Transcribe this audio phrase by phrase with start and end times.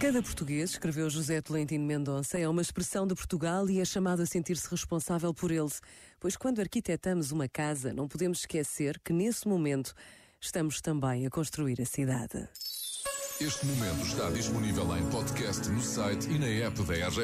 [0.00, 4.26] Cada português, escreveu José Tolentino Mendonça, é uma expressão de Portugal e é chamado a
[4.26, 5.70] sentir-se responsável por ele.
[6.20, 9.94] Pois quando arquitetamos uma casa, não podemos esquecer que nesse momento
[10.38, 12.46] estamos também a construir a cidade.
[13.40, 17.20] Este momento está disponível em podcast no site e na app da RF.